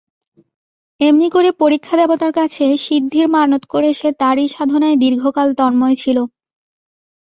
এমনি 1.01 1.27
করে 1.35 1.49
পরীক্ষাদেবতার 1.61 2.31
কাছে 2.39 2.65
সিদ্ধির 2.85 3.27
মানত 3.35 3.63
করে 3.73 3.89
সে 3.93 4.09
তারই 4.21 4.47
সাধনায় 4.55 4.97
দীর্ঘকাল 5.03 5.47
তন্ময় 5.59 5.97
ছিল। 6.03 6.17